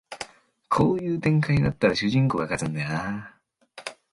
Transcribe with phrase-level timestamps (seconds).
[0.67, 3.37] こういう展開になったら主人公が勝つんだよなあ